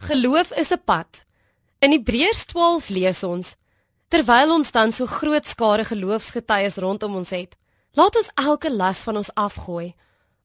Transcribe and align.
Geloof 0.00 0.52
is 0.52 0.70
'n 0.70 0.80
pad. 0.84 1.26
In 1.78 1.90
Hebreërs 1.90 2.44
12 2.44 2.88
lees 2.88 3.22
ons: 3.22 3.56
Terwyl 4.08 4.52
ons 4.52 4.70
dan 4.70 4.92
so 4.92 5.06
groot 5.06 5.46
skare 5.46 5.84
geloofsgetuies 5.84 6.76
rondom 6.76 7.16
ons 7.16 7.30
het, 7.30 7.56
laat 7.92 8.16
ons 8.16 8.30
elke 8.34 8.70
las 8.74 8.98
van 8.98 9.16
ons 9.16 9.34
afgooi, 9.34 9.94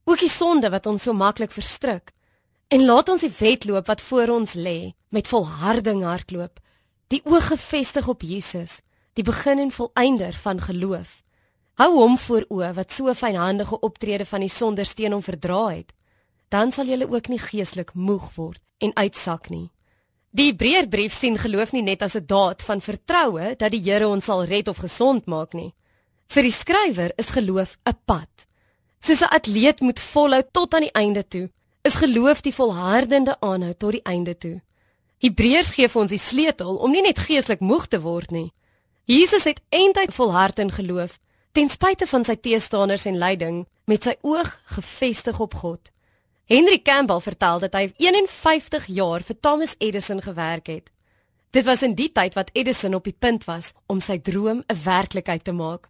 ook 0.03 0.19
die 0.19 0.29
sonde 0.29 0.69
wat 0.69 0.85
ons 0.85 1.03
so 1.03 1.13
maklik 1.13 1.51
verstrik, 1.51 2.11
en 2.67 2.85
laat 2.85 3.09
ons 3.09 3.21
die 3.21 3.35
wedloop 3.39 3.87
wat 3.87 4.01
voor 4.01 4.27
ons 4.27 4.53
lê 4.53 4.93
met 5.09 5.27
volharding 5.27 6.03
hardloop, 6.03 6.59
die 7.07 7.21
oë 7.23 7.41
gefestig 7.41 8.07
op 8.07 8.21
Jesus, 8.21 8.81
die 9.13 9.23
begin 9.23 9.59
en 9.59 9.71
volëinder 9.71 10.33
van 10.33 10.61
geloof. 10.61 11.21
Hou 11.73 11.93
hom 11.93 12.17
voor 12.17 12.45
oë 12.49 12.73
wat 12.73 12.91
so 12.91 13.13
fynhandige 13.13 13.79
optrede 13.79 14.25
van 14.25 14.39
die 14.39 14.49
sondersteen 14.49 15.11
hom 15.11 15.21
verdra 15.21 15.67
het, 15.67 15.93
dan 16.53 16.71
sal 16.71 16.85
jy 16.85 17.01
ook 17.09 17.27
nie 17.31 17.41
geestelik 17.41 17.93
moeg 17.97 18.29
word 18.35 18.61
en 18.77 18.93
uitsak 18.93 19.49
nie. 19.49 19.71
Die 20.33 20.51
Hebreërbrief 20.51 21.13
sien 21.13 21.37
geloof 21.37 21.73
nie 21.73 21.83
net 21.85 22.01
as 22.01 22.15
'n 22.15 22.25
daad 22.25 22.61
van 22.61 22.81
vertroue 22.81 23.55
dat 23.57 23.71
die 23.71 23.81
Here 23.81 24.07
ons 24.07 24.25
sal 24.25 24.45
red 24.45 24.67
of 24.67 24.77
gesond 24.77 25.25
maak 25.25 25.53
nie. 25.53 25.73
Vir 26.27 26.43
die 26.43 26.51
skrywer 26.51 27.11
is 27.17 27.29
geloof 27.29 27.77
'n 27.85 27.97
pad. 28.05 28.47
Soos 28.99 29.21
'n 29.21 29.33
atleet 29.37 29.81
moet 29.81 29.99
volhou 29.99 30.43
tot 30.51 30.73
aan 30.73 30.81
die 30.87 30.97
einde 31.03 31.27
toe, 31.27 31.49
is 31.81 31.95
geloof 31.95 32.41
die 32.41 32.53
volhardende 32.53 33.39
aanhou 33.39 33.73
tot 33.73 33.91
die 33.91 34.03
einde 34.03 34.37
toe. 34.37 34.61
Hebreërs 35.17 35.71
gee 35.71 35.87
vir 35.87 36.01
ons 36.01 36.11
die 36.11 36.19
sleutel 36.19 36.75
om 36.75 36.91
nie 36.91 37.01
net 37.01 37.19
geestelik 37.19 37.59
moeg 37.59 37.87
te 37.87 37.99
word 38.01 38.31
nie. 38.31 38.53
Jesus 39.05 39.43
het 39.43 39.61
eintlik 39.69 40.11
volhard 40.11 40.59
in 40.59 40.71
geloof 40.71 41.19
ten 41.51 41.69
spyte 41.69 42.07
van 42.07 42.23
sy 42.23 42.35
teestanders 42.35 43.05
en 43.05 43.17
lyding 43.17 43.67
met 43.85 44.03
sy 44.03 44.15
oog 44.21 44.61
gefestig 44.65 45.39
op 45.39 45.53
God. 45.53 45.92
Henry 46.53 46.81
Campbell 46.81 47.19
vertel 47.19 47.59
dat 47.63 47.73
hy 47.73 47.87
51 47.97 48.83
jaar 48.93 49.23
vir 49.25 49.37
Thomas 49.41 49.71
Edison 49.81 50.19
gewerk 50.21 50.67
het. 50.69 50.91
Dit 51.49 51.65
was 51.65 51.81
in 51.81 51.95
die 51.97 52.11
tyd 52.13 52.35
wat 52.37 52.51
Edison 52.53 52.93
op 52.93 53.07
die 53.09 53.15
punt 53.25 53.47
was 53.49 53.71
om 53.89 53.97
sy 53.99 54.19
droom 54.21 54.61
'n 54.61 54.83
werklikheid 54.83 55.43
te 55.43 55.51
maak. 55.51 55.89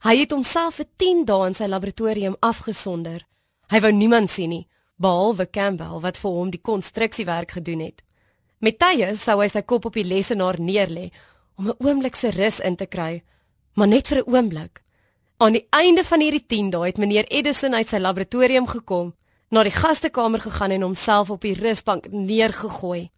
Hy 0.00 0.16
het 0.16 0.32
homself 0.32 0.80
vir 0.80 0.86
10 0.96 1.24
dae 1.24 1.46
in 1.46 1.54
sy 1.54 1.66
laboratorium 1.66 2.36
afgesonder. 2.40 3.26
Hy 3.68 3.80
wou 3.80 3.92
niemand 3.92 4.30
sien 4.30 4.48
nie, 4.48 4.68
behalwe 4.96 5.50
Campbell 5.50 6.00
wat 6.00 6.16
vir 6.16 6.30
hom 6.30 6.50
die 6.50 6.62
konstruksiewerk 6.62 7.50
gedoen 7.50 7.80
het. 7.80 8.02
Met 8.60 8.78
tye 8.78 9.14
sou 9.16 9.40
hy 9.40 9.48
sy 9.48 9.62
kop 9.62 9.84
op 9.84 9.94
die 9.94 10.08
lesenaar 10.08 10.60
neerlê 10.60 11.10
om 11.58 11.68
'n 11.68 11.76
oomblik 11.78 12.16
se 12.16 12.30
rus 12.30 12.60
in 12.60 12.76
te 12.76 12.86
kry, 12.86 13.22
maar 13.74 13.88
net 13.88 14.08
vir 14.08 14.18
'n 14.18 14.34
oomblik. 14.34 14.82
Aan 15.36 15.52
die 15.52 15.66
einde 15.70 16.04
van 16.04 16.20
hierdie 16.20 16.46
10 16.46 16.70
dae 16.70 16.86
het 16.86 16.98
meneer 16.98 17.26
Edison 17.28 17.74
uit 17.74 17.88
sy 17.88 17.98
laboratorium 17.98 18.66
gekom 18.66 19.12
na 19.48 19.62
die 19.64 19.72
gastekamer 19.72 20.40
gegaan 20.40 20.70
en 20.70 20.82
homself 20.82 21.30
op 21.30 21.40
die 21.40 21.54
rusbank 21.56 22.10
neergegooi. 22.10 23.08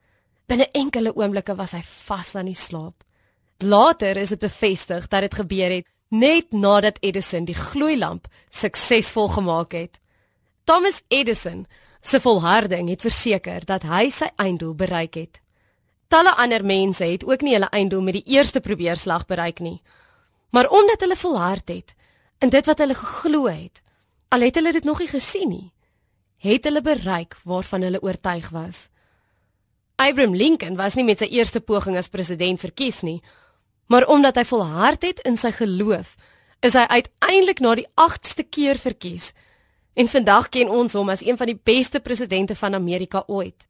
Binne 0.46 0.68
enkele 0.72 1.14
oomblikke 1.16 1.54
was 1.58 1.74
hy 1.74 1.82
vas 1.82 2.34
aan 2.34 2.50
die 2.50 2.58
slaap. 2.58 3.04
Later 3.58 4.16
is 4.16 4.32
dit 4.34 4.38
bevestig 4.38 5.08
dat 5.08 5.26
dit 5.26 5.34
gebeur 5.34 5.70
het 5.70 5.86
net 6.10 6.52
nadat 6.52 6.98
Edison 7.00 7.44
die 7.46 7.54
gloeilamp 7.54 8.26
suksesvol 8.50 9.28
gemaak 9.28 9.72
het. 9.72 10.00
Thomas 10.64 11.02
Edison 11.08 11.66
se 12.02 12.20
volharding 12.20 12.88
het 12.88 13.02
verseker 13.04 13.64
dat 13.64 13.84
hy 13.86 14.08
sy 14.10 14.30
einddoel 14.36 14.74
bereik 14.74 15.14
het. 15.14 15.40
Talle 16.10 16.34
ander 16.34 16.64
mense 16.66 17.04
het 17.04 17.24
ook 17.24 17.44
nie 17.46 17.54
hulle 17.54 17.70
einddoel 17.70 18.02
met 18.02 18.16
die 18.18 18.34
eerste 18.34 18.60
probeerslag 18.60 19.26
bereik 19.26 19.60
nie. 19.60 19.80
Maar 20.50 20.70
omdat 20.70 21.00
hulle 21.00 21.16
volhard 21.16 21.68
het 21.68 21.94
in 22.38 22.50
dit 22.50 22.66
wat 22.66 22.78
hulle 22.78 22.94
geglo 22.94 23.46
het, 23.46 23.82
al 24.28 24.40
het 24.40 24.54
hulle 24.54 24.72
dit 24.72 24.84
nog 24.84 24.98
nie 24.98 25.08
gesien 25.08 25.48
nie, 25.48 25.72
het 26.40 26.64
hulle 26.64 26.80
bereik 26.82 27.36
waarvan 27.44 27.84
hulle 27.84 28.00
oortuig 28.02 28.48
was. 28.50 28.88
Abraham 30.00 30.34
Lincoln 30.34 30.76
was 30.76 30.96
nie 30.96 31.04
met 31.04 31.20
sy 31.20 31.28
eerste 31.36 31.60
poging 31.60 31.98
as 32.00 32.08
president 32.08 32.60
verkies 32.60 33.02
nie, 33.04 33.18
maar 33.92 34.06
omdat 34.08 34.38
hy 34.40 34.44
volhard 34.48 35.04
het 35.04 35.20
in 35.28 35.36
sy 35.36 35.50
geloof, 35.52 36.14
is 36.64 36.76
hy 36.76 36.86
uiteindelik 36.88 37.60
na 37.60 37.74
die 37.76 37.88
8ste 38.00 38.46
keer 38.48 38.80
verkies. 38.80 39.32
En 39.92 40.08
vandag 40.08 40.48
ken 40.54 40.70
ons 40.72 40.94
hom 40.96 41.10
as 41.12 41.24
een 41.24 41.36
van 41.36 41.50
die 41.50 41.58
beste 41.58 42.00
presidente 42.00 42.56
van 42.56 42.74
Amerika 42.78 43.24
ooit. 43.26 43.66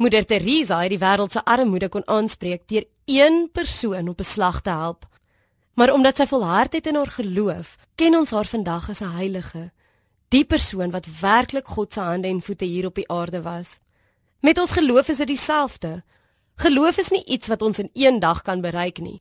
Moeder 0.00 0.24
Teresa 0.24 0.78
het 0.80 0.94
die 0.94 1.00
wêreld 1.02 1.34
se 1.34 1.42
armoede 1.44 1.90
kon 1.92 2.06
aanspreek 2.08 2.64
deur 2.72 2.86
een 3.04 3.50
persoon 3.52 4.08
op 4.08 4.22
beslag 4.22 4.62
te 4.64 4.70
help. 4.70 5.04
Maar 5.74 5.92
omdat 5.92 6.16
sy 6.16 6.26
volhard 6.30 6.72
het 6.72 6.86
in 6.86 6.96
haar 6.96 7.12
geloof, 7.12 7.76
ken 8.00 8.16
ons 8.16 8.30
haar 8.30 8.48
vandag 8.48 8.88
as 8.88 9.02
'n 9.02 9.12
heilige 9.18 9.72
die 10.30 10.44
persoon 10.46 10.92
wat 10.94 11.08
werklik 11.20 11.66
God 11.66 11.92
se 11.92 12.02
hande 12.06 12.28
en 12.30 12.42
voete 12.42 12.64
hier 12.64 12.86
op 12.86 12.94
die 12.94 13.08
aarde 13.10 13.42
was. 13.42 13.78
Met 14.40 14.58
ons 14.58 14.76
geloof 14.78 15.08
is 15.10 15.18
dit 15.18 15.32
dieselfde. 15.32 16.02
Geloof 16.62 17.00
is 17.02 17.10
nie 17.10 17.24
iets 17.24 17.50
wat 17.50 17.62
ons 17.62 17.78
in 17.82 17.90
een 17.92 18.20
dag 18.22 18.42
kan 18.46 18.60
bereik 18.60 19.00
nie, 19.02 19.20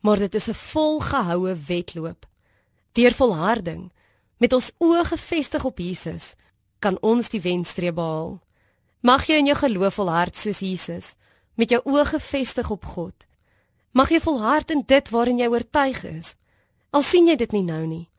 maar 0.00 0.18
dit 0.18 0.34
is 0.34 0.48
'n 0.48 0.54
volgehoue 0.54 1.56
wedloop. 1.66 2.26
Deur 2.92 3.14
volharding, 3.14 3.92
met 4.36 4.52
ons 4.52 4.72
oë 4.78 5.04
gefestig 5.04 5.64
op 5.64 5.78
Jesus, 5.78 6.34
kan 6.78 6.98
ons 7.00 7.28
die 7.28 7.40
wenstreep 7.40 7.94
behaal. 7.94 8.40
Mag 9.00 9.26
jy 9.26 9.34
in 9.34 9.46
jou 9.46 9.56
geloof 9.56 9.94
volhard 9.94 10.36
soos 10.36 10.58
Jesus, 10.58 11.14
met 11.54 11.70
jou 11.70 11.80
oë 11.84 12.04
gefestig 12.04 12.70
op 12.70 12.84
God. 12.84 13.14
Mag 13.92 14.08
jy 14.08 14.20
volhard 14.20 14.70
in 14.70 14.82
dit 14.86 15.10
waarin 15.10 15.38
jy 15.38 15.46
oortuig 15.46 16.04
is, 16.04 16.34
al 16.90 17.02
sien 17.02 17.26
jy 17.26 17.36
dit 17.36 17.52
nie 17.52 17.62
nou 17.62 17.86
nie 17.86 18.11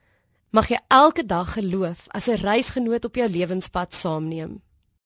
mag 0.54 0.68
jy 0.70 0.78
elke 0.88 1.26
dag 1.26 1.54
geloof 1.58 2.06
as 2.14 2.28
'n 2.30 2.38
reisgenoot 2.46 3.06
op 3.06 3.16
jou 3.16 3.30
lewenspad 3.30 3.94
saamneem. 3.94 4.62